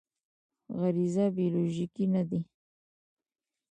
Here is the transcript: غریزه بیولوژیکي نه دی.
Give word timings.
غریزه 0.79 1.25
بیولوژیکي 1.37 2.05
نه 2.13 2.23
دی. 2.29 2.41